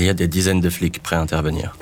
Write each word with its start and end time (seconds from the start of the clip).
Il 0.00 0.06
y 0.06 0.08
a 0.08 0.14
des 0.14 0.28
dizaines 0.28 0.62
de 0.62 0.70
flics 0.70 1.02
prêts 1.02 1.16
à 1.16 1.20
intervenir. 1.20 1.76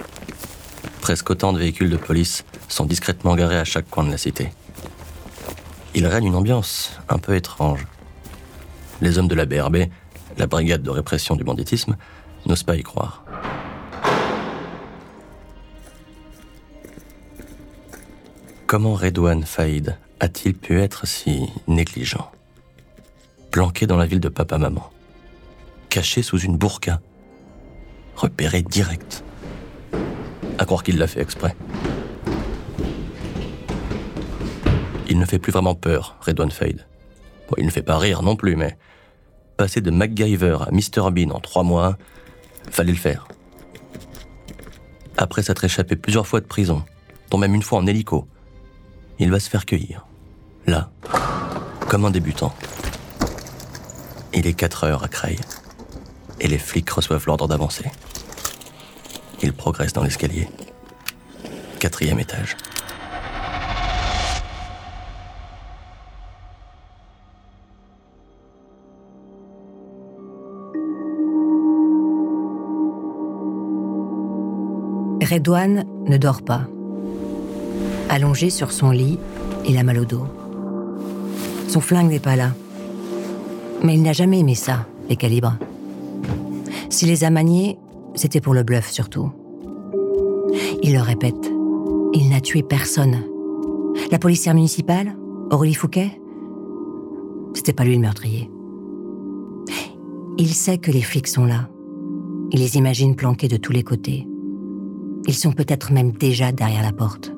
Presque 1.01 1.31
autant 1.31 1.53
de 1.53 1.59
véhicules 1.61 1.89
de 1.89 1.97
police 1.97 2.45
sont 2.67 2.85
discrètement 2.85 3.37
garés 3.37 3.59
à 3.59 3.65
chaque 3.65 3.89
coin 3.89 4.03
de 4.03 4.11
la 4.11 4.19
cité. 4.19 4.49
Il 5.95 6.05
règne 6.05 6.27
une 6.27 6.35
ambiance 6.35 6.99
un 7.09 7.19
peu 7.19 7.37
étrange. 7.37 7.87
Les 9.01 9.19
hommes 9.19 9.29
de 9.29 9.37
la 9.37 9.47
BRB, 9.47 9.85
la 10.37 10.49
brigade 10.49 10.83
de 10.83 10.91
répression 10.91 11.37
du 11.37 11.45
banditisme, 11.45 11.97
n'osent 12.45 12.65
pas 12.65 12.75
y 12.75 12.83
croire. 12.83 13.23
Comment 18.67 18.95
Redouane 18.95 19.45
Faïd 19.45 19.97
a-t-il 20.19 20.55
pu 20.55 20.81
être 20.81 21.07
si 21.07 21.47
négligent? 21.69 22.33
Planqué 23.53 23.87
dans 23.87 23.97
la 23.97 24.07
ville 24.07 24.19
de 24.19 24.29
papa-maman, 24.29 24.91
caché 25.89 26.23
sous 26.23 26.41
une 26.41 26.57
burqa, 26.57 27.01
repéré 28.19 28.63
direct. 28.63 29.23
À 30.59 30.65
croire 30.65 30.83
qu'il 30.83 30.99
l'a 30.99 31.07
fait 31.07 31.21
exprès. 31.21 31.55
Il 35.09 35.19
ne 35.19 35.25
fait 35.25 35.39
plus 35.39 35.53
vraiment 35.53 35.77
peur, 35.77 36.17
Redouane 36.21 36.51
Fade. 36.51 36.87
Bon, 37.49 37.55
il 37.57 37.65
ne 37.65 37.71
fait 37.71 37.83
pas 37.83 37.97
rire 37.97 38.23
non 38.23 38.35
plus, 38.37 38.57
mais 38.57 38.77
passer 39.57 39.81
de 39.81 39.91
MacGyver 39.91 40.59
à 40.67 40.71
Mr 40.73 41.11
Bean 41.13 41.31
en 41.31 41.41
trois 41.41 41.63
mois, 41.63 41.97
fallait 42.71 42.93
le 42.93 42.99
faire. 42.99 43.29
Après 45.17 45.43
s'être 45.43 45.65
échappé 45.65 45.97
plusieurs 45.97 46.27
fois 46.27 46.41
de 46.41 46.47
prison, 46.47 46.85
dont 47.31 47.39
même 47.39 47.55
une 47.55 47.63
fois 47.63 47.79
en 47.79 47.87
hélico, 47.87 48.29
il 49.19 49.31
va 49.31 49.41
se 49.41 49.49
faire 49.49 49.65
cueillir. 49.65 50.07
Là, 50.67 50.91
comme 51.89 52.05
un 52.05 52.11
débutant. 52.11 52.55
Il 54.35 54.47
est 54.47 54.53
4 54.53 54.85
heures 54.85 55.05
à 55.05 55.09
Creil, 55.09 55.39
et 56.41 56.49
les 56.49 56.59
flics 56.59 56.91
reçoivent 56.91 57.27
l'ordre 57.27 57.49
d'avancer. 57.49 57.91
Il 59.43 59.53
progresse 59.53 59.93
dans 59.93 60.03
l'escalier. 60.03 60.49
Quatrième 61.79 62.19
étage. 62.19 62.57
Redouane 75.31 75.85
ne 76.07 76.17
dort 76.17 76.43
pas. 76.43 76.63
Allongé 78.09 78.51
sur 78.51 78.73
son 78.73 78.91
lit, 78.91 79.19
il 79.69 79.77
a 79.77 79.83
mal 79.83 79.99
au 79.99 80.05
dos. 80.05 80.27
Son 81.69 81.81
flingue 81.81 82.09
n'est 82.09 82.19
pas 82.19 82.35
là. 82.35 82.53
Mais 83.85 83.95
il 83.95 84.03
n'a 84.03 84.13
jamais 84.13 84.41
aimé 84.41 84.55
ça, 84.55 84.87
les 85.09 85.17
calibres. 85.17 85.57
S'il 86.89 87.09
les 87.09 87.25
a 87.25 87.31
maniés, 87.31 87.79
c'était 88.19 88.41
pour 88.41 88.55
le 88.55 88.63
bluff 88.63 88.91
surtout. 88.91 89.31
Il 90.83 90.93
le 90.93 91.01
répète, 91.01 91.53
il 92.13 92.29
n'a 92.29 92.41
tué 92.41 92.63
personne. 92.63 93.23
La 94.11 94.19
policière 94.19 94.55
municipale, 94.55 95.17
Aurélie 95.51 95.75
Fouquet, 95.75 96.21
c'était 97.55 97.73
pas 97.73 97.85
lui 97.85 97.95
le 97.95 98.01
meurtrier. 98.01 98.51
Il 100.39 100.49
sait 100.49 100.79
que 100.79 100.91
les 100.91 101.03
flics 101.03 101.29
sont 101.29 101.45
là. 101.45 101.69
Il 102.51 102.61
les 102.61 102.77
imagine 102.77 103.17
planqués 103.17 103.49
de 103.49 103.57
tous 103.57 103.73
les 103.73 103.83
côtés. 103.83 104.27
Ils 105.27 105.35
sont 105.35 105.53
peut-être 105.53 105.93
même 105.93 106.13
déjà 106.13 106.53
derrière 106.53 106.83
la 106.83 106.93
porte. 106.93 107.33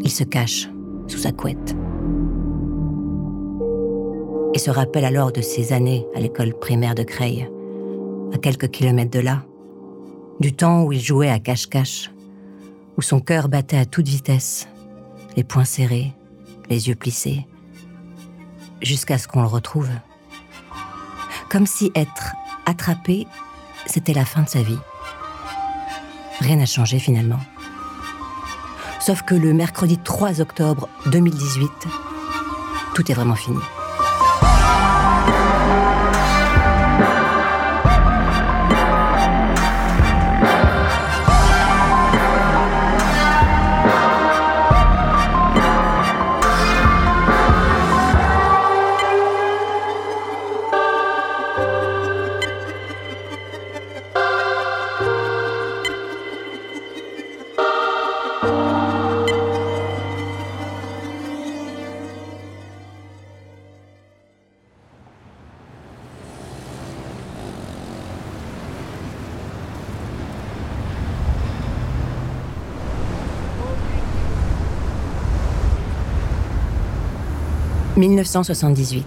Il 0.00 0.10
se 0.10 0.24
cache 0.24 0.68
sous 1.06 1.18
sa 1.18 1.32
couette. 1.32 1.76
Et 4.54 4.58
se 4.58 4.70
rappelle 4.70 5.04
alors 5.04 5.32
de 5.32 5.40
ses 5.40 5.72
années 5.72 6.06
à 6.14 6.20
l'école 6.20 6.54
primaire 6.54 6.94
de 6.94 7.02
Creil, 7.02 7.48
à 8.32 8.38
quelques 8.38 8.68
kilomètres 8.68 9.10
de 9.10 9.20
là, 9.20 9.44
du 10.40 10.52
temps 10.52 10.82
où 10.82 10.92
il 10.92 11.00
jouait 11.00 11.30
à 11.30 11.38
cache-cache, 11.38 12.10
où 12.96 13.02
son 13.02 13.20
cœur 13.20 13.48
battait 13.48 13.78
à 13.78 13.86
toute 13.86 14.08
vitesse, 14.08 14.68
les 15.36 15.44
poings 15.44 15.64
serrés, 15.64 16.12
les 16.68 16.88
yeux 16.88 16.94
plissés, 16.94 17.46
jusqu'à 18.82 19.18
ce 19.18 19.28
qu'on 19.28 19.42
le 19.42 19.48
retrouve. 19.48 19.90
Comme 21.50 21.66
si 21.66 21.92
être 21.94 22.34
attrapé, 22.66 23.26
c'était 23.86 24.14
la 24.14 24.24
fin 24.24 24.42
de 24.42 24.48
sa 24.48 24.62
vie. 24.62 24.78
Rien 26.40 26.56
n'a 26.56 26.66
changé 26.66 26.98
finalement. 26.98 27.40
Sauf 29.00 29.22
que 29.22 29.34
le 29.34 29.52
mercredi 29.52 29.98
3 29.98 30.40
octobre 30.40 30.88
2018, 31.06 31.70
tout 32.94 33.10
est 33.10 33.14
vraiment 33.14 33.34
fini. 33.34 33.58
1978. 77.96 79.06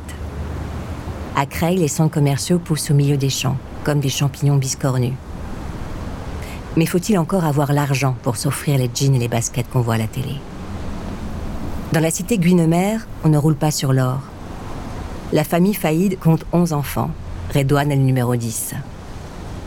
À 1.35 1.45
Creil, 1.45 1.77
les 1.77 1.89
centres 1.89 2.13
commerciaux 2.13 2.57
poussent 2.57 2.89
au 2.89 2.93
milieu 2.93 3.17
des 3.17 3.29
champs, 3.29 3.57
comme 3.83 3.99
des 3.99 4.07
champignons 4.07 4.55
biscornus. 4.55 5.13
Mais 6.77 6.85
faut-il 6.85 7.17
encore 7.17 7.43
avoir 7.43 7.73
l'argent 7.73 8.15
pour 8.23 8.37
s'offrir 8.37 8.77
les 8.77 8.89
jeans 8.93 9.13
et 9.15 9.19
les 9.19 9.27
baskets 9.27 9.69
qu'on 9.69 9.81
voit 9.81 9.95
à 9.95 9.97
la 9.97 10.07
télé? 10.07 10.35
Dans 11.91 11.99
la 11.99 12.11
cité 12.11 12.37
Guinemer, 12.37 12.99
on 13.25 13.29
ne 13.29 13.37
roule 13.37 13.55
pas 13.55 13.71
sur 13.71 13.91
l'or. 13.91 14.21
La 15.33 15.43
famille 15.43 15.73
Faïd 15.73 16.17
compte 16.17 16.45
11 16.53 16.71
enfants. 16.71 17.11
Redouane 17.53 17.91
est 17.91 17.97
le 17.97 18.03
numéro 18.03 18.37
10. 18.37 18.73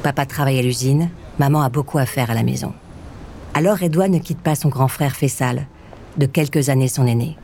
Papa 0.03 0.25
travaille 0.25 0.59
à 0.59 0.63
l'usine, 0.63 1.11
maman 1.39 1.61
a 1.61 1.69
beaucoup 1.69 1.99
à 1.99 2.07
faire 2.07 2.31
à 2.31 2.35
la 2.35 2.43
maison. 2.43 2.73
Alors 3.53 3.77
Redouane 3.77 4.13
ne 4.13 4.19
quitte 4.19 4.41
pas 4.41 4.55
son 4.55 4.71
grand 4.71 4.89
frère 4.89 5.15
Fessal, 5.15 5.67
de 6.17 6.25
quelques 6.25 6.71
années 6.71 6.89
son 6.89 7.07
aîné. 7.07 7.37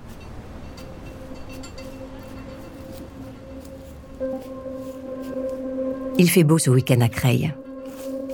Il 6.18 6.30
fait 6.30 6.44
beau 6.44 6.58
ce 6.58 6.70
week-end 6.70 7.00
à 7.02 7.08
Creil. 7.08 7.52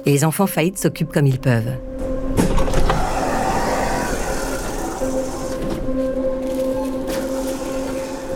Et 0.07 0.13
les 0.13 0.25
enfants 0.25 0.47
faillites 0.47 0.79
s'occupent 0.79 1.13
comme 1.13 1.27
ils 1.27 1.41
peuvent. 1.41 1.77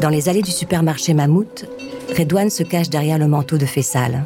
Dans 0.00 0.08
les 0.08 0.28
allées 0.28 0.42
du 0.42 0.50
supermarché 0.50 1.14
Mammouth, 1.14 1.64
Redouane 2.16 2.50
se 2.50 2.62
cache 2.62 2.90
derrière 2.90 3.18
le 3.18 3.28
manteau 3.28 3.56
de 3.56 3.66
Fessal. 3.66 4.24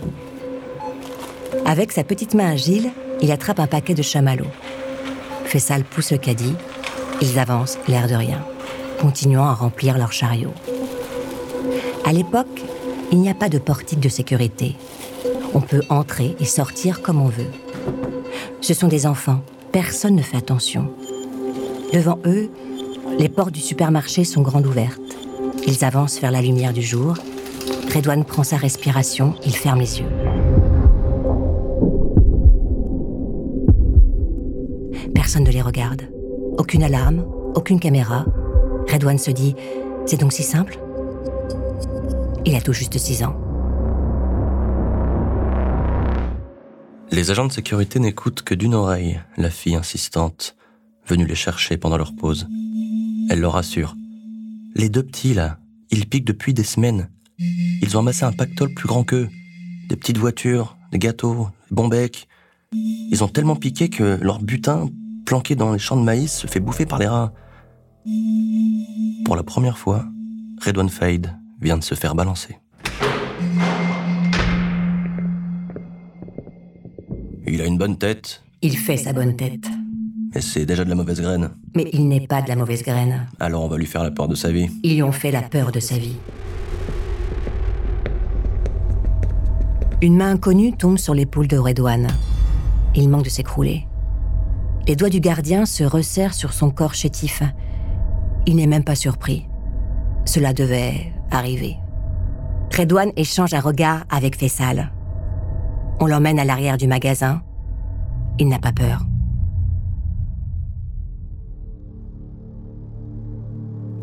Avec 1.67 1.93
sa 1.93 2.03
petite 2.03 2.35
main 2.35 2.53
agile, 2.53 2.91
il 3.21 3.31
attrape 3.31 3.61
un 3.61 3.67
paquet 3.67 3.95
de 3.95 4.03
chamallows. 4.03 4.51
Fessal 5.45 5.85
pousse 5.85 6.13
le 6.13 6.19
caddie. 6.19 6.55
Ils 7.21 7.39
avancent, 7.39 7.79
l'air 7.89 8.09
de 8.09 8.15
rien, 8.15 8.43
continuant 9.01 9.47
à 9.47 9.53
remplir 9.53 9.99
leur 9.99 10.13
chariot. 10.13 10.55
À 12.05 12.13
l'époque, 12.13 12.63
il 13.13 13.21
n'y 13.21 13.31
a 13.31 13.35
pas 13.35 13.49
de 13.49 13.59
portique 13.59 14.01
de 14.01 14.09
sécurité. 14.09 14.77
On 15.55 15.61
peut 15.61 15.83
entrer 15.89 16.37
et 16.39 16.45
sortir 16.45 17.03
comme 17.03 17.21
on 17.21 17.29
veut. 17.29 17.51
Ce 18.61 18.75
sont 18.75 18.89
des 18.89 19.07
enfants, 19.07 19.41
personne 19.73 20.15
ne 20.15 20.23
fait 20.23 20.37
attention. 20.37 20.91
Devant 21.93 22.19
eux, 22.25 22.51
les 23.19 23.29
portes 23.29 23.53
du 23.53 23.61
supermarché 23.61 24.25
sont 24.25 24.43
grandes 24.43 24.67
ouvertes. 24.67 25.01
Ils 25.67 25.85
avancent 25.85 26.21
vers 26.21 26.31
la 26.31 26.41
lumière 26.41 26.73
du 26.73 26.83
jour. 26.83 27.15
Redouane 27.95 28.25
prend 28.25 28.45
sa 28.45 28.57
respiration, 28.57 29.35
il 29.45 29.57
ferme 29.57 29.81
les 29.81 29.99
yeux. 29.99 30.07
Personne 35.15 35.45
ne 35.45 35.51
les 35.51 35.63
regarde. 35.63 36.03
Aucune 36.59 36.83
alarme, 36.83 37.25
aucune 37.55 37.81
caméra. 37.81 38.25
Redouane 38.91 39.19
se 39.19 39.31
dit 39.31 39.57
C'est 40.07 40.21
donc 40.21 40.33
si 40.33 40.43
simple? 40.43 40.79
Il 42.47 42.55
a 42.55 42.61
tout 42.61 42.73
juste 42.73 42.97
six 42.97 43.23
ans. 43.23 43.37
Les 47.11 47.31
agents 47.31 47.47
de 47.47 47.53
sécurité 47.53 47.99
n'écoutent 47.99 48.43
que 48.43 48.55
d'une 48.55 48.75
oreille 48.75 49.21
la 49.37 49.51
fille 49.51 49.75
insistante, 49.75 50.57
venue 51.07 51.27
les 51.27 51.35
chercher 51.35 51.77
pendant 51.77 51.99
leur 51.99 52.15
pause. 52.15 52.49
Elle 53.29 53.41
leur 53.41 53.57
assure. 53.57 53.95
Les 54.75 54.89
deux 54.89 55.03
petits, 55.03 55.35
là, 55.35 55.59
ils 55.91 56.09
piquent 56.09 56.25
depuis 56.25 56.55
des 56.55 56.65
semaines. 56.65 57.11
Ils 57.39 57.97
ont 57.97 58.01
amassé 58.01 58.25
un 58.25 58.33
pactole 58.33 58.73
plus 58.73 58.87
grand 58.87 59.05
qu'eux. 59.05 59.29
Des 59.89 59.97
petites 59.97 60.19
voitures, 60.19 60.79
des 60.93 60.99
gâteaux, 60.99 61.49
des 61.69 61.75
bons 61.75 61.89
becs. 61.89 62.27
Ils 62.73 63.23
ont 63.25 63.29
tellement 63.29 63.57
piqué 63.57 63.89
que 63.89 64.19
leur 64.23 64.41
butin, 64.41 64.89
planqué 65.27 65.57
dans 65.57 65.73
les 65.73 65.79
champs 65.79 65.97
de 65.97 66.05
maïs, 66.05 66.33
se 66.33 66.47
fait 66.47 66.61
bouffer 66.61 66.87
par 66.87 66.99
les 66.99 67.09
rats. 67.09 67.33
Pour 69.25 69.37
la 69.37 69.43
première 69.43 69.79
fois, 69.79 70.07
Redouane 70.65 70.89
Fade 70.89 71.40
vient 71.61 71.77
de 71.77 71.85
se 71.85 71.95
faire 71.95 72.15
balancer. 72.15 72.57
Il 77.47 77.61
a 77.61 77.65
une 77.67 77.79
bonne 77.79 77.99
tête, 77.99 78.43
Il 78.63 78.77
fait 78.77 78.97
sa 78.97 79.13
bonne 79.13 79.37
tête. 79.37 79.65
mais 80.35 80.41
c'est 80.41 80.65
déjà 80.67 80.85
de 80.85 80.89
la 80.91 80.95
mauvaise 80.95 81.21
graine. 81.21 81.51
Mais 81.75 81.89
il 81.93 82.07
n'est 82.09 82.27
pas 82.27 82.43
de 82.43 82.49
la 82.49 82.57
mauvaise 82.57 82.83
graine. 82.83 83.27
Alors 83.41 83.65
on 83.65 83.69
va 83.69 83.77
lui 83.77 83.87
faire 83.87 84.03
la 84.05 84.11
peur 84.11 84.29
de 84.29 84.35
sa 84.35 84.53
vie. 84.53 84.69
Ils 84.83 84.95
lui 84.95 85.03
ont 85.03 85.13
fait 85.13 85.31
la 85.33 85.43
peur 85.43 85.73
de 85.73 85.81
sa 85.81 85.97
vie. 85.99 86.17
Une 90.03 90.17
main 90.17 90.31
inconnue 90.33 90.73
tombe 90.77 90.97
sur 90.99 91.13
l'épaule 91.15 91.49
de 91.49 91.59
Redouane. 91.59 92.07
Il 92.95 93.09
manque 93.09 93.25
de 93.25 93.31
s'écrouler. 93.31 93.87
Les 94.89 94.97
doigts 94.97 95.11
du 95.11 95.21
gardien 95.21 95.67
se 95.67 95.85
resserrent 95.85 96.35
sur 96.35 96.53
son 96.53 96.71
corps 96.71 96.95
chétif. 96.95 97.43
Il 98.47 98.57
n'est 98.57 98.67
même 98.67 98.85
pas 98.85 98.95
surpris. 98.95 99.47
Cela 100.25 100.53
devait 100.55 101.13
arriver. 101.31 101.77
Redouane 102.77 103.13
échange 103.17 103.55
un 103.55 103.61
regard 103.61 104.05
avec 104.11 104.37
Fessal. 104.37 104.93
On 106.01 106.07
l'emmène 106.07 106.39
à 106.39 106.45
l'arrière 106.45 106.77
du 106.77 106.87
magasin. 106.87 107.43
Il 108.39 108.49
n'a 108.49 108.59
pas 108.59 108.73
peur. 108.73 109.05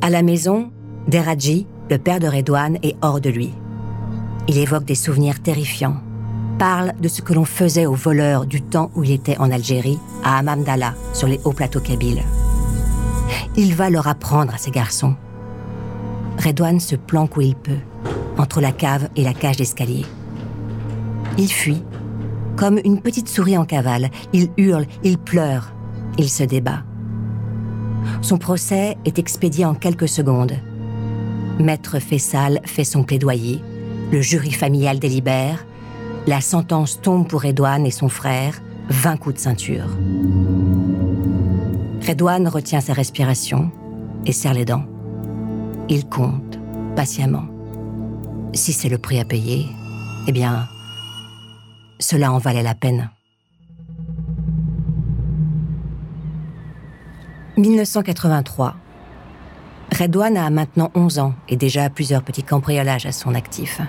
À 0.01 0.09
la 0.09 0.21
maison, 0.21 0.71
Deradji, 1.07 1.67
le 1.89 1.97
père 1.97 2.19
de 2.19 2.27
Redouane, 2.27 2.77
est 2.83 2.95
hors 3.01 3.19
de 3.19 3.29
lui. 3.29 3.53
Il 4.47 4.57
évoque 4.57 4.85
des 4.85 4.95
souvenirs 4.95 5.41
terrifiants, 5.41 5.97
parle 6.59 6.93
de 7.01 7.07
ce 7.07 7.21
que 7.21 7.33
l'on 7.33 7.45
faisait 7.45 7.85
aux 7.85 7.95
voleurs 7.95 8.45
du 8.45 8.61
temps 8.61 8.91
où 8.95 9.03
il 9.03 9.11
était 9.11 9.37
en 9.37 9.51
Algérie, 9.51 9.99
à 10.23 10.37
Hamamdallah, 10.37 10.93
sur 11.13 11.27
les 11.27 11.39
hauts 11.43 11.53
plateaux 11.53 11.79
kabyles. 11.79 12.23
Il 13.55 13.73
va 13.73 13.89
leur 13.89 14.07
apprendre 14.07 14.53
à 14.53 14.57
ces 14.57 14.71
garçons. 14.71 15.15
Redouane 16.47 16.79
se 16.79 16.95
planque 16.95 17.35
où 17.35 17.41
il 17.41 17.55
peut, 17.55 17.81
entre 18.37 18.61
la 18.61 18.71
cave 18.71 19.09
et 19.17 19.23
la 19.25 19.33
cage 19.33 19.57
d'escalier. 19.57 20.05
Il 21.37 21.51
fuit, 21.51 21.83
comme 22.55 22.79
une 22.85 23.01
petite 23.01 23.27
souris 23.27 23.57
en 23.57 23.65
cavale. 23.65 24.09
Il 24.31 24.47
hurle, 24.55 24.85
il 25.03 25.17
pleure, 25.17 25.73
il 26.17 26.29
se 26.29 26.43
débat. 26.43 26.83
Son 28.21 28.37
procès 28.37 28.95
est 29.03 29.19
expédié 29.19 29.65
en 29.65 29.73
quelques 29.73 30.07
secondes. 30.07 30.53
Maître 31.59 31.99
Fessal 31.99 32.61
fait 32.63 32.85
son 32.85 33.03
plaidoyer, 33.03 33.61
le 34.13 34.21
jury 34.21 34.51
familial 34.51 34.99
délibère, 34.99 35.65
la 36.27 36.39
sentence 36.39 37.01
tombe 37.01 37.27
pour 37.27 37.41
Redouane 37.41 37.85
et 37.85 37.91
son 37.91 38.07
frère, 38.07 38.61
20 38.87 39.17
coups 39.17 39.35
de 39.35 39.41
ceinture. 39.41 39.89
Redouane 42.07 42.47
retient 42.47 42.79
sa 42.79 42.93
respiration 42.93 43.69
et 44.25 44.31
serre 44.31 44.53
les 44.53 44.63
dents. 44.63 44.85
Il 45.89 46.05
compte, 46.09 46.59
patiemment. 46.97 47.45
Si 48.53 48.73
c'est 48.73 48.89
le 48.89 48.97
prix 48.97 49.19
à 49.19 49.25
payer, 49.25 49.67
eh 50.27 50.33
bien, 50.33 50.67
cela 51.99 52.33
en 52.33 52.39
valait 52.39 52.63
la 52.63 52.75
peine. 52.75 53.09
1983. 57.55 58.75
Redouane 59.97 60.35
a 60.35 60.49
maintenant 60.49 60.91
11 60.93 61.19
ans 61.19 61.33
et 61.47 61.55
déjà 61.55 61.89
plusieurs 61.89 62.21
petits 62.21 62.43
cambriolages 62.43 63.05
à 63.05 63.13
son 63.13 63.33
actif. 63.33 63.79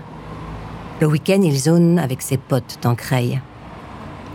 Le 1.00 1.09
week-end, 1.09 1.41
il 1.43 1.59
zone 1.59 1.99
avec 1.99 2.23
ses 2.23 2.39
potes 2.39 2.79
dans 2.81 2.95
Creil. 2.95 3.41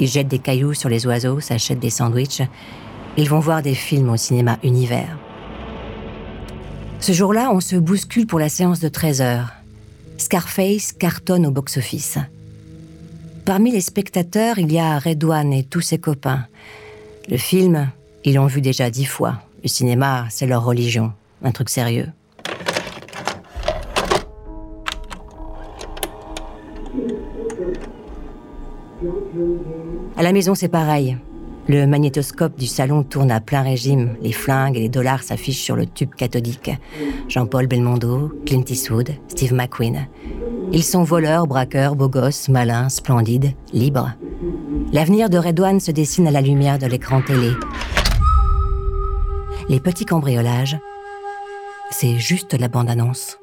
Ils 0.02 0.08
jettent 0.08 0.28
des 0.28 0.40
cailloux 0.40 0.74
sur 0.74 0.90
les 0.90 1.08
oiseaux, 1.08 1.40
s'achètent 1.40 1.80
des 1.80 1.90
sandwichs. 1.90 2.44
Ils 3.16 3.30
vont 3.30 3.40
voir 3.40 3.62
des 3.62 3.76
films 3.76 4.10
au 4.10 4.18
cinéma 4.18 4.58
Univers. 4.64 5.18
Ce 7.04 7.12
jour-là, 7.12 7.52
on 7.52 7.60
se 7.60 7.76
bouscule 7.76 8.28
pour 8.28 8.40
la 8.40 8.48
séance 8.48 8.80
de 8.80 8.88
13 8.88 9.22
heures. 9.22 9.52
Scarface 10.18 10.94
cartonne 10.94 11.46
au 11.46 11.52
box-office. 11.52 12.18
Parmi 13.44 13.74
les 13.74 13.82
spectateurs, 13.82 14.58
il 14.58 14.72
y 14.72 14.80
a 14.80 15.00
Redouane 15.00 15.52
et 15.52 15.66
tous 15.66 15.82
ses 15.82 15.98
copains. 15.98 16.46
Le 17.28 17.36
film, 17.36 17.90
ils 18.24 18.36
l'ont 18.36 18.46
vu 18.46 18.62
déjà 18.62 18.90
dix 18.90 19.04
fois. 19.04 19.42
Le 19.64 19.68
cinéma, 19.68 20.28
c'est 20.30 20.48
leur 20.48 20.64
religion. 20.64 21.12
Un 21.44 21.52
truc 21.52 21.70
sérieux. 21.70 22.08
À 30.16 30.24
la 30.24 30.32
maison, 30.32 30.56
c'est 30.56 30.70
pareil. 30.70 31.18
Le 31.68 31.86
magnétoscope 31.86 32.60
du 32.60 32.68
salon 32.68 33.04
tourne 33.04 33.32
à 33.32 33.40
plein 33.40 33.62
régime. 33.62 34.16
Les 34.22 34.34
flingues 34.34 34.76
et 34.76 34.82
les 34.82 34.90
dollars 34.90 35.24
s'affichent 35.24 35.62
sur 35.62 35.76
le 35.76 35.86
tube 35.86 36.14
cathodique. 36.14 36.72
Jean-Paul 37.30 37.68
Belmondo, 37.68 38.34
Clint 38.46 38.66
Eastwood, 38.68 39.12
Steve 39.30 39.54
McQueen. 39.54 40.08
Ils 40.74 40.84
sont 40.84 41.04
voleurs, 41.04 41.48
braqueurs, 41.48 41.96
beaux 41.96 42.10
gosses, 42.10 42.50
malins, 42.50 42.90
splendides, 42.90 43.54
libres. 43.72 44.12
L'avenir 44.92 45.30
de 45.30 45.38
Redouane 45.38 45.80
se 45.80 45.92
dessine 45.92 46.28
à 46.28 46.32
la 46.32 46.42
lumière 46.42 46.80
de 46.80 46.88
l'écran 46.88 47.22
télé. 47.22 47.52
Les 49.70 49.80
petits 49.80 50.06
cambriolages, 50.06 50.78
c'est 51.92 52.18
juste 52.18 52.60
la 52.60 52.68
bande-annonce. 52.68 53.40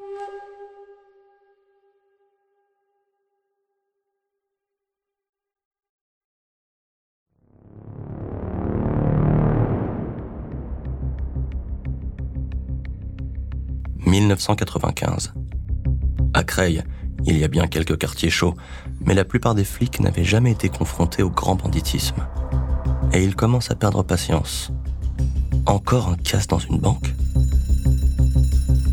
1995. 14.35 15.33
À 16.33 16.43
Creil, 16.43 16.83
il 17.25 17.37
y 17.37 17.43
a 17.43 17.47
bien 17.47 17.67
quelques 17.67 17.97
quartiers 17.97 18.29
chauds, 18.29 18.55
mais 19.05 19.13
la 19.13 19.25
plupart 19.25 19.55
des 19.55 19.63
flics 19.63 19.99
n'avaient 19.99 20.23
jamais 20.23 20.51
été 20.51 20.69
confrontés 20.69 21.23
au 21.23 21.29
grand 21.29 21.55
banditisme. 21.55 22.25
Et 23.13 23.23
ils 23.23 23.35
commencent 23.35 23.71
à 23.71 23.75
perdre 23.75 24.03
patience. 24.03 24.71
Encore 25.65 26.09
un 26.09 26.15
casse 26.15 26.47
dans 26.47 26.59
une 26.59 26.79
banque? 26.79 27.13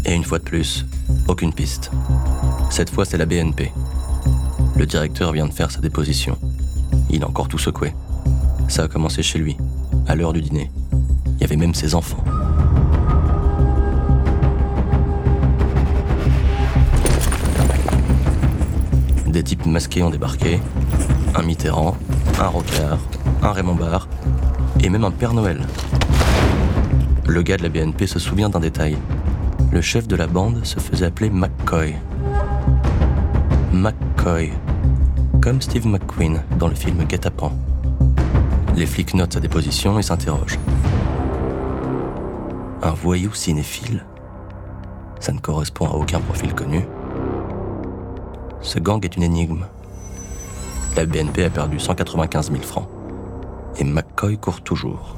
Et 0.05 0.15
une 0.15 0.25
fois 0.25 0.39
de 0.39 0.45
plus, 0.45 0.85
aucune 1.29 1.53
piste. 1.53 1.91
Cette 2.71 2.91
fois, 2.91 3.05
c'est 3.05 3.19
la 3.19 3.27
BNP. 3.27 3.73
Le 4.77 4.87
directeur 4.87 5.33
vient 5.33 5.47
de 5.47 5.53
faire 5.53 5.71
sa 5.71 5.81
déposition. 5.81 6.37
Il 7.11 7.23
a 7.23 7.29
encore 7.29 7.49
tout 7.49 7.59
secoué. 7.59 7.95
Ça 8.69 8.83
a 8.85 8.89
commencé 8.89 9.23
chez 9.23 9.39
lui, 9.39 9.57
à 10.07 10.15
l'heure 10.15 10.33
du 10.33 10.43
dîner. 10.43 10.71
Il 11.37 11.41
y 11.41 11.45
avait 11.45 11.57
même 11.57 11.75
ses 11.75 11.95
enfants. 11.95 12.23
Des 19.39 19.45
types 19.45 19.67
masqués 19.67 20.03
ont 20.03 20.11
débarqué. 20.11 20.61
Un 21.37 21.45
Mitterrand, 21.45 21.97
un 22.41 22.49
Rocard, 22.49 22.99
un 23.41 23.53
Raymond 23.53 23.77
Barre 23.77 24.09
et 24.81 24.89
même 24.89 25.05
un 25.05 25.13
Père 25.13 25.33
Noël. 25.33 25.65
Le 27.29 27.43
gars 27.43 27.57
de 27.57 27.63
la 27.63 27.69
BNP 27.69 28.09
se 28.09 28.19
souvient 28.19 28.49
d'un 28.49 28.59
détail. 28.59 28.99
Le 29.71 29.81
chef 29.81 30.09
de 30.09 30.17
la 30.17 30.27
bande 30.27 30.65
se 30.65 30.81
faisait 30.81 31.07
appeler 31.07 31.31
McCoy. 31.31 31.95
McCoy. 33.73 34.51
Comme 35.41 35.63
Steve 35.63 35.87
McQueen 35.87 36.43
dans 36.59 36.67
le 36.67 36.75
film 36.75 37.05
Guet-apens. 37.05 37.53
Les 38.75 38.87
flics 38.87 39.15
notent 39.15 39.35
sa 39.35 39.41
déposition 39.41 40.01
et 40.01 40.03
s'interrogent. 40.03 40.59
Un 42.83 42.91
voyou 42.91 43.33
cinéphile? 43.35 44.05
Ça 45.21 45.31
ne 45.31 45.39
correspond 45.39 45.87
à 45.87 45.93
aucun 45.93 46.19
profil 46.19 46.53
connu. 46.55 46.83
Ce 48.69 48.79
gang 48.79 49.03
est 49.03 49.17
une 49.17 49.23
énigme. 49.23 49.65
La 50.95 51.07
BNP 51.07 51.43
a 51.45 51.49
perdu 51.49 51.81
195 51.81 52.51
000 52.51 52.63
francs. 52.63 52.87
Et 53.79 53.85
McCoy 53.85 54.37
court 54.37 54.61
toujours. 54.61 55.17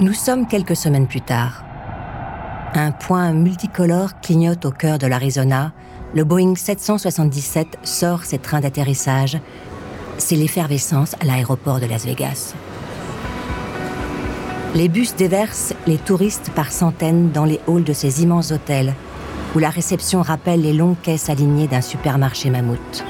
Nous 0.00 0.12
sommes 0.12 0.48
quelques 0.48 0.74
semaines 0.74 1.06
plus 1.06 1.20
tard. 1.20 1.62
Un 2.74 2.90
point 2.90 3.32
multicolore 3.32 4.20
clignote 4.22 4.64
au 4.64 4.72
cœur 4.72 4.98
de 4.98 5.06
l'Arizona. 5.06 5.72
Le 6.16 6.24
Boeing 6.24 6.56
777 6.56 7.78
sort 7.84 8.24
ses 8.24 8.40
trains 8.40 8.60
d'atterrissage. 8.60 9.38
C'est 10.18 10.34
l'effervescence 10.34 11.14
à 11.20 11.26
l'aéroport 11.26 11.78
de 11.78 11.86
Las 11.86 12.04
Vegas. 12.04 12.56
Les 14.74 14.88
bus 14.88 15.14
déversent 15.16 15.74
les 15.86 15.98
touristes 15.98 16.50
par 16.54 16.72
centaines 16.72 17.30
dans 17.30 17.44
les 17.44 17.60
halls 17.68 17.84
de 17.84 17.92
ces 17.92 18.22
immenses 18.22 18.52
hôtels, 18.52 18.94
où 19.54 19.58
la 19.58 19.68
réception 19.68 20.22
rappelle 20.22 20.62
les 20.62 20.72
longues 20.72 21.00
caisses 21.02 21.28
alignées 21.28 21.68
d'un 21.68 21.82
supermarché 21.82 22.48
mammouth. 22.48 23.04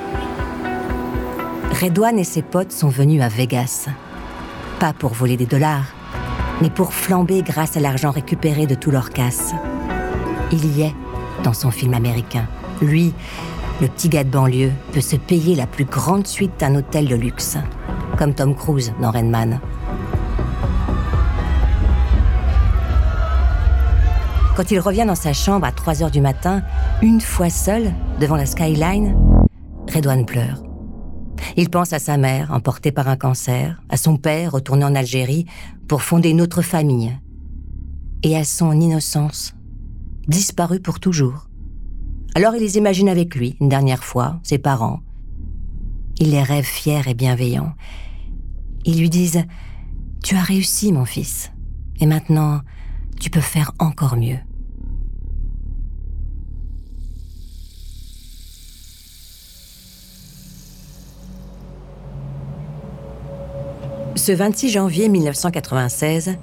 Redouane 1.80 2.18
et 2.18 2.24
ses 2.24 2.42
potes 2.42 2.72
sont 2.72 2.88
venus 2.88 3.22
à 3.22 3.28
Vegas. 3.28 3.86
Pas 4.80 4.92
pour 4.92 5.12
voler 5.12 5.36
des 5.36 5.46
dollars, 5.46 5.84
mais 6.60 6.70
pour 6.70 6.92
flamber 6.92 7.42
grâce 7.42 7.76
à 7.76 7.80
l'argent 7.80 8.10
récupéré 8.10 8.66
de 8.66 8.74
tous 8.74 8.90
leurs 8.90 9.10
casses. 9.10 9.52
Il 10.50 10.76
y 10.76 10.82
est 10.82 10.94
dans 11.44 11.54
son 11.54 11.70
film 11.70 11.94
américain. 11.94 12.48
Lui, 12.80 13.14
le 13.80 13.86
petit 13.86 14.08
gars 14.08 14.24
de 14.24 14.30
banlieue, 14.30 14.72
peut 14.92 15.00
se 15.00 15.14
payer 15.14 15.54
la 15.54 15.68
plus 15.68 15.84
grande 15.84 16.26
suite 16.26 16.58
d'un 16.58 16.74
hôtel 16.74 17.06
de 17.06 17.14
luxe, 17.14 17.56
comme 18.18 18.34
Tom 18.34 18.56
Cruise 18.56 18.92
dans 19.00 19.12
Redman. 19.12 19.60
Quand 24.54 24.70
il 24.70 24.80
revient 24.80 25.04
dans 25.06 25.14
sa 25.14 25.32
chambre 25.32 25.64
à 25.64 25.72
3 25.72 26.02
heures 26.02 26.10
du 26.10 26.20
matin, 26.20 26.62
une 27.00 27.22
fois 27.22 27.48
seul, 27.48 27.90
devant 28.20 28.36
la 28.36 28.44
skyline, 28.44 29.16
Redouane 29.92 30.26
pleure. 30.26 30.62
Il 31.56 31.70
pense 31.70 31.94
à 31.94 31.98
sa 31.98 32.18
mère, 32.18 32.52
emportée 32.52 32.92
par 32.92 33.08
un 33.08 33.16
cancer, 33.16 33.82
à 33.88 33.96
son 33.96 34.18
père, 34.18 34.52
retourné 34.52 34.84
en 34.84 34.94
Algérie 34.94 35.46
pour 35.88 36.02
fonder 36.02 36.28
une 36.28 36.42
autre 36.42 36.60
famille, 36.60 37.18
et 38.22 38.36
à 38.36 38.44
son 38.44 38.78
innocence, 38.78 39.54
disparue 40.28 40.80
pour 40.80 41.00
toujours. 41.00 41.48
Alors 42.34 42.54
il 42.54 42.60
les 42.60 42.76
imagine 42.76 43.08
avec 43.08 43.34
lui, 43.34 43.56
une 43.58 43.70
dernière 43.70 44.04
fois, 44.04 44.38
ses 44.42 44.58
parents. 44.58 45.00
Il 46.18 46.30
les 46.30 46.42
rêve 46.42 46.64
fiers 46.64 47.08
et 47.08 47.14
bienveillants. 47.14 47.72
Ils 48.84 49.00
lui 49.00 49.08
disent 49.08 49.44
Tu 50.22 50.36
as 50.36 50.42
réussi, 50.42 50.92
mon 50.92 51.06
fils, 51.06 51.52
et 52.00 52.06
maintenant, 52.06 52.60
tu 53.20 53.30
peux 53.30 53.40
faire 53.40 53.72
encore 53.78 54.16
mieux. 54.16 54.38
Ce 64.14 64.30
26 64.30 64.70
janvier 64.70 65.08
1996, 65.08 66.36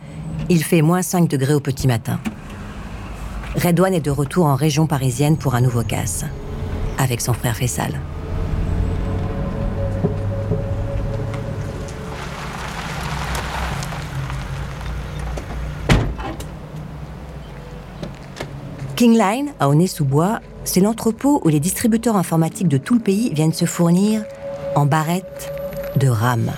il 0.49 0.63
fait 0.63 0.81
moins 0.81 1.01
5 1.01 1.29
degrés 1.29 1.53
au 1.53 1.59
petit 1.59 1.87
matin. 1.87 2.19
Redouane 3.55 3.93
est 3.93 4.01
de 4.01 4.11
retour 4.11 4.47
en 4.47 4.55
région 4.55 4.87
parisienne 4.87 5.37
pour 5.37 5.55
un 5.55 5.61
nouveau 5.61 5.83
casse, 5.83 6.25
avec 6.97 7.21
son 7.21 7.33
frère 7.33 7.55
Fessal. 7.55 7.93
Kingline, 18.99 19.53
à 19.61 19.69
Aulnay-sous-Bois, 19.69 20.41
c'est 20.65 20.81
l'entrepôt 20.81 21.39
où 21.45 21.47
les 21.47 21.61
distributeurs 21.61 22.17
informatiques 22.17 22.67
de 22.67 22.77
tout 22.77 22.95
le 22.95 22.99
pays 22.99 23.33
viennent 23.33 23.53
se 23.53 23.63
fournir 23.63 24.25
en 24.75 24.85
barrettes 24.85 25.53
de 25.95 26.09
RAM. 26.09 26.51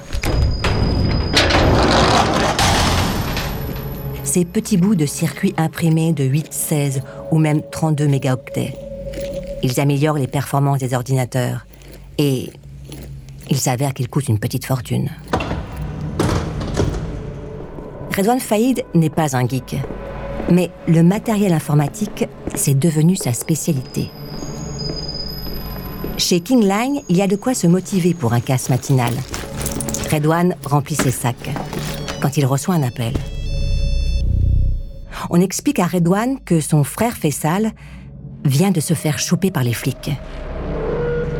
Ces 4.23 4.43
petits 4.43 4.77
bouts 4.77 4.95
de 4.95 5.05
circuits 5.05 5.53
imprimés 5.55 6.13
de 6.13 6.23
8, 6.23 6.51
16 6.51 7.01
ou 7.29 7.37
même 7.37 7.61
32 7.71 8.07
mégaoctets. 8.07 8.73
Ils 9.61 9.79
améliorent 9.79 10.17
les 10.17 10.25
performances 10.25 10.79
des 10.79 10.95
ordinateurs 10.95 11.67
et 12.17 12.49
il 13.51 13.57
s'avère 13.57 13.93
qu'ils 13.93 14.09
coûtent 14.09 14.29
une 14.29 14.39
petite 14.39 14.65
fortune. 14.65 15.11
Redouane 18.17 18.39
Faïd 18.39 18.83
n'est 18.95 19.11
pas 19.11 19.37
un 19.37 19.47
geek, 19.47 19.75
mais 20.49 20.69
le 20.87 21.03
matériel 21.03 21.53
informatique, 21.53 22.27
c'est 22.55 22.77
devenu 22.77 23.15
sa 23.15 23.33
spécialité. 23.33 24.09
Chez 26.17 26.39
Kingline, 26.39 27.01
il 27.09 27.17
y 27.17 27.21
a 27.21 27.27
de 27.27 27.35
quoi 27.35 27.53
se 27.53 27.67
motiver 27.67 28.13
pour 28.13 28.33
un 28.33 28.41
casse 28.41 28.69
matinal. 28.69 29.13
Redouane 30.11 30.55
remplit 30.65 30.95
ses 30.95 31.11
sacs 31.11 31.49
quand 32.21 32.37
il 32.37 32.45
reçoit 32.45 32.75
un 32.75 32.83
appel 32.83 33.13
on 35.29 35.39
explique 35.39 35.79
à 35.79 35.87
Redouane 35.87 36.39
que 36.43 36.59
son 36.59 36.83
frère 36.83 37.15
Fessal 37.15 37.71
vient 38.43 38.71
de 38.71 38.81
se 38.81 38.93
faire 38.93 39.19
choper 39.19 39.49
par 39.49 39.63
les 39.63 39.73
flics. 39.73 40.11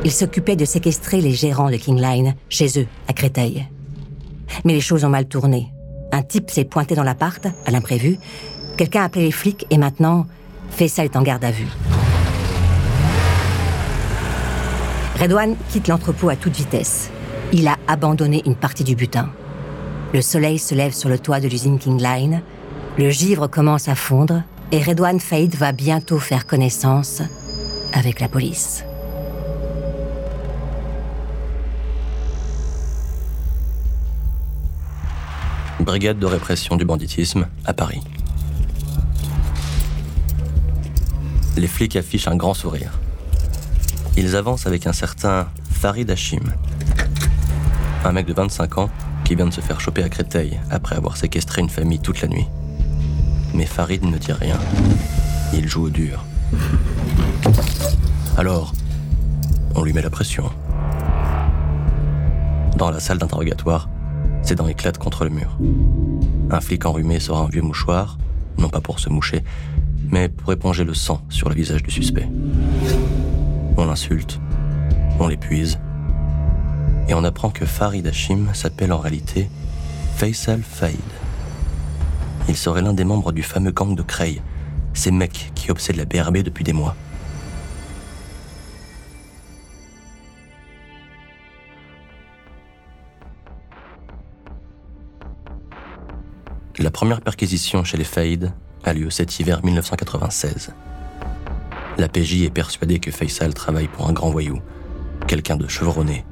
Il 0.06 0.12
s'occupait 0.12 0.56
de 0.56 0.66
séquestrer 0.66 1.20
les 1.22 1.34
gérants 1.34 1.70
de 1.70 1.76
King 1.76 2.00
Line 2.00 2.36
chez 2.50 2.80
eux, 2.80 2.88
à 3.08 3.14
Créteil. 3.14 3.68
Mais 4.64 4.74
les 4.74 4.82
choses 4.82 5.04
ont 5.04 5.10
mal 5.10 5.26
tourné. 5.26 5.68
Un 6.12 6.24
type 6.24 6.52
s'est 6.52 6.64
pointé 6.66 6.96
dans 6.96 7.04
l'appart, 7.04 7.46
à 7.66 7.72
l'imprévu. 7.72 8.18
Quelqu'un 8.82 9.02
a 9.02 9.06
appelé 9.06 9.26
les 9.26 9.32
flics 9.32 9.68
et 9.70 9.78
maintenant, 9.78 10.26
Fessal 10.72 11.06
est 11.06 11.16
en 11.16 11.22
garde 11.22 11.46
à 11.46 11.52
vue. 11.52 11.68
Redouane 15.20 15.56
quitte 15.70 15.88
l'entrepôt 15.88 16.30
à 16.30 16.36
toute 16.36 16.56
vitesse. 16.56 17.12
Il 17.54 17.68
a 17.68 17.78
abandonné 17.88 18.42
une 18.48 18.56
partie 18.56 18.84
du 18.84 18.96
butin. 18.96 19.30
Le 20.16 20.22
soleil 20.24 20.58
se 20.58 20.74
lève 20.74 20.94
sur 20.94 21.10
le 21.10 21.20
toit 21.20 21.40
de 21.40 21.48
l'usine 21.48 21.78
King 21.78 22.02
Line. 22.02 22.42
Le 22.98 23.12
givre 23.12 23.46
commence 23.46 23.88
à 23.88 23.94
fondre 23.94 24.42
et 24.72 24.82
Redouane 24.82 25.20
Faïd 25.20 25.54
va 25.54 25.74
bientôt 25.74 26.18
faire 26.18 26.48
connaissance 26.48 27.22
avec 27.94 28.20
la 28.20 28.30
police. 28.30 28.84
Brigade 35.80 36.18
de 36.18 36.26
répression 36.26 36.78
du 36.78 36.86
banditisme 36.86 37.46
à 37.64 37.74
Paris. 37.74 38.02
Les 41.58 41.68
flics 41.68 41.96
affichent 41.96 42.28
un 42.28 42.36
grand 42.36 42.54
sourire. 42.54 42.92
Ils 44.18 44.36
avancent 44.36 44.68
avec 44.68 44.88
un 44.88 44.94
certain 44.94 45.48
Farid 45.70 46.10
Hachim, 46.10 46.44
un 48.04 48.12
mec 48.12 48.26
de 48.26 48.34
25 48.34 48.78
ans 48.78 48.90
qui 49.26 49.36
vient 49.36 49.48
de 49.48 49.54
se 49.54 49.62
faire 49.62 49.80
choper 49.80 50.04
à 50.04 50.10
Créteil 50.10 50.60
après 50.70 50.96
avoir 50.96 51.18
séquestré 51.18 51.62
une 51.62 51.70
famille 51.70 52.00
toute 52.00 52.22
la 52.22 52.28
nuit. 52.28 52.48
Mais 53.54 53.66
Farid 53.66 54.04
ne 54.04 54.18
dit 54.18 54.32
rien. 54.32 54.58
Il 55.54 55.68
joue 55.68 55.86
au 55.86 55.90
dur. 55.90 56.24
Alors, 58.38 58.74
on 59.76 59.84
lui 59.84 59.94
met 59.94 60.02
la 60.02 60.10
pression. 60.10 60.50
Dans 62.78 62.90
la 62.90 63.00
salle 63.00 63.18
d'interrogatoire, 63.18 63.90
ses 64.42 64.56
dents 64.56 64.68
éclatent 64.68 64.98
contre 64.98 65.24
le 65.26 65.30
mur. 65.30 65.58
Un 66.50 66.62
flic 66.62 66.86
enrhumé 66.86 67.20
sort 67.20 67.40
un 67.40 67.48
vieux 67.48 67.62
mouchoir, 67.62 68.18
non 68.58 68.70
pas 68.70 68.82
pour 68.82 69.00
se 69.00 69.10
moucher, 69.10 69.44
mais 70.12 70.28
pour 70.30 70.52
éponger 70.52 70.84
le 70.84 70.94
sang 70.94 71.22
sur 71.30 71.50
le 71.50 71.56
visage 71.56 71.82
du 71.82 71.90
suspect. 71.90 72.28
On 73.78 73.86
l'insulte, 73.86 74.40
on 75.20 75.28
l'épuise, 75.28 75.80
et 77.08 77.14
on 77.14 77.24
apprend 77.24 77.50
que 77.50 77.66
Farid 77.66 78.06
Hashim 78.06 78.54
s'appelle 78.54 78.94
en 78.94 79.00
réalité 79.00 79.50
Faisal 80.18 80.62
Faïd. 80.62 81.00
Il 82.50 82.58
serait 82.58 82.82
l'un 82.82 82.94
des 82.94 83.06
membres 83.06 83.32
du 83.32 83.44
fameux 83.44 83.72
gang 83.72 83.96
de 83.96 84.02
Creil, 84.02 84.42
ces 84.94 85.12
mecs 85.12 85.52
qui 85.56 85.72
obsèdent 85.72 85.96
la 85.96 86.06
BRB 86.06 86.40
depuis 86.40 86.64
des 86.64 86.74
mois. 86.74 86.96
La 96.78 96.90
première 96.90 97.22
perquisition 97.22 97.84
chez 97.84 97.98
les 97.98 98.04
Faïd 98.04 98.52
a 98.84 98.94
lieu 98.94 99.10
cet 99.10 99.40
hiver 99.40 99.64
1996. 99.64 100.74
La 101.98 102.08
PJ 102.08 102.44
est 102.44 102.50
persuadée 102.50 103.00
que 103.00 103.12
Faisal 103.12 103.54
travaille 103.54 103.88
pour 103.88 104.08
un 104.08 104.14
grand 104.14 104.30
voyou, 104.30 104.60
quelqu'un 105.28 105.58
de 105.58 105.68
chevronné, 105.68 106.26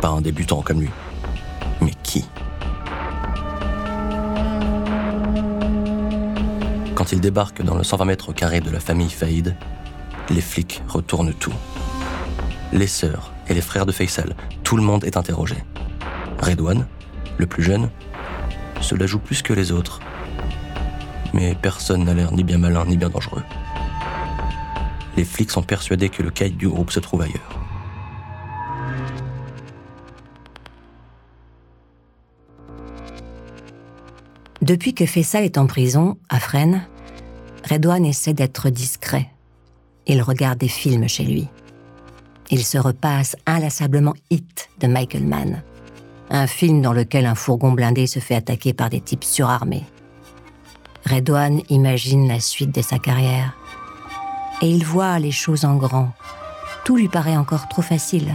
pas 0.00 0.08
un 0.08 0.20
débutant 0.20 0.62
comme 0.62 0.80
lui. 0.80 0.90
Mais 1.80 1.92
qui? 2.02 2.24
Quand 6.94 7.12
ils 7.12 7.20
débarquent 7.20 7.62
dans 7.62 7.76
le 7.76 7.84
120 7.84 8.04
mètres 8.04 8.32
carrés 8.32 8.60
de 8.60 8.70
la 8.70 8.80
famille 8.80 9.10
Faïd, 9.10 9.54
les 10.30 10.40
flics 10.40 10.82
retournent 10.88 11.34
tout. 11.34 11.54
Les 12.72 12.86
sœurs 12.86 13.32
et 13.48 13.54
les 13.54 13.60
frères 13.60 13.86
de 13.86 13.92
Faisal, 13.92 14.34
tout 14.64 14.76
le 14.76 14.82
monde 14.82 15.04
est 15.04 15.16
interrogé. 15.16 15.56
Redouane, 16.40 16.86
le 17.38 17.46
plus 17.46 17.62
jeune, 17.62 17.90
se 18.80 18.94
la 18.94 19.06
joue 19.06 19.18
plus 19.18 19.42
que 19.42 19.52
les 19.52 19.72
autres. 19.72 20.00
Mais 21.36 21.54
personne 21.54 22.04
n'a 22.04 22.14
l'air 22.14 22.32
ni 22.32 22.42
bien 22.42 22.56
malin 22.56 22.86
ni 22.86 22.96
bien 22.96 23.10
dangereux. 23.10 23.42
Les 25.18 25.24
flics 25.24 25.50
sont 25.50 25.62
persuadés 25.62 26.08
que 26.08 26.22
le 26.22 26.30
caïd 26.30 26.56
du 26.56 26.66
groupe 26.66 26.90
se 26.90 26.98
trouve 26.98 27.20
ailleurs. 27.20 27.60
Depuis 34.62 34.94
que 34.94 35.04
Fessal 35.04 35.44
est 35.44 35.58
en 35.58 35.66
prison, 35.66 36.16
à 36.30 36.40
Fresnes, 36.40 36.82
Redouane 37.70 38.06
essaie 38.06 38.32
d'être 38.32 38.70
discret. 38.70 39.30
Il 40.06 40.22
regarde 40.22 40.58
des 40.58 40.68
films 40.68 41.06
chez 41.06 41.24
lui. 41.24 41.48
Il 42.50 42.64
se 42.64 42.78
repasse 42.78 43.36
inlassablement 43.44 44.14
Hit 44.30 44.70
de 44.80 44.86
Michael 44.86 45.24
Mann, 45.24 45.62
un 46.30 46.46
film 46.46 46.80
dans 46.80 46.92
lequel 46.92 47.26
un 47.26 47.34
fourgon 47.34 47.72
blindé 47.72 48.06
se 48.06 48.20
fait 48.20 48.36
attaquer 48.36 48.72
par 48.72 48.88
des 48.88 49.00
types 49.00 49.24
surarmés. 49.24 49.84
Redouane 51.08 51.62
imagine 51.68 52.26
la 52.26 52.40
suite 52.40 52.74
de 52.74 52.82
sa 52.82 52.98
carrière. 52.98 53.52
Et 54.60 54.68
il 54.68 54.84
voit 54.84 55.18
les 55.20 55.30
choses 55.30 55.64
en 55.64 55.76
grand. 55.76 56.12
Tout 56.84 56.96
lui 56.96 57.08
paraît 57.08 57.36
encore 57.36 57.68
trop 57.68 57.82
facile. 57.82 58.34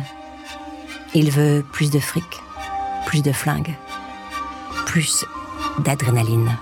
Il 1.13 1.31
veut 1.31 1.65
plus 1.73 1.91
de 1.91 1.99
fric, 1.99 2.41
plus 3.05 3.21
de 3.21 3.33
flingues, 3.33 3.75
plus 4.85 5.25
d'adrénaline. 5.79 6.57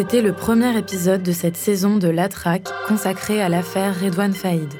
C'était 0.00 0.22
le 0.22 0.32
premier 0.32 0.78
épisode 0.78 1.22
de 1.22 1.30
cette 1.30 1.58
saison 1.58 1.98
de 1.98 2.08
La 2.08 2.30
Traque 2.30 2.70
consacrée 2.88 3.42
à 3.42 3.50
l'affaire 3.50 4.00
Redouane 4.00 4.32
Faïd. 4.32 4.72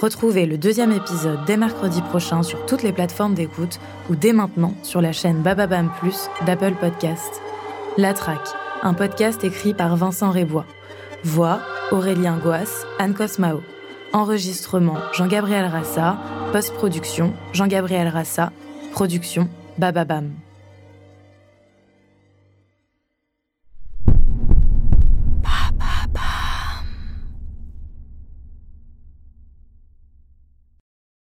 Retrouvez 0.00 0.46
le 0.46 0.56
deuxième 0.56 0.92
épisode 0.92 1.44
dès 1.46 1.58
mercredi 1.58 2.00
prochain 2.00 2.42
sur 2.42 2.64
toutes 2.64 2.82
les 2.82 2.94
plateformes 2.94 3.34
d'écoute 3.34 3.78
ou 4.08 4.16
dès 4.16 4.32
maintenant 4.32 4.72
sur 4.82 5.02
la 5.02 5.12
chaîne 5.12 5.42
Bababam 5.42 5.90
Plus 6.00 6.26
d'Apple 6.46 6.72
Podcast. 6.80 7.42
La 7.98 8.14
Traque, 8.14 8.48
un 8.82 8.94
podcast 8.94 9.44
écrit 9.44 9.74
par 9.74 9.94
Vincent 9.94 10.30
Rébois. 10.30 10.64
Voix 11.22 11.60
Aurélien 11.90 12.38
Goas, 12.38 12.86
Anne 12.98 13.12
Cosmao. 13.12 13.60
Enregistrement 14.14 14.96
Jean-Gabriel 15.12 15.66
Rassa. 15.66 16.16
Post-production 16.50 17.34
Jean-Gabriel 17.52 18.08
Rassa. 18.08 18.52
Production 18.92 19.50
Bababam. 19.76 20.30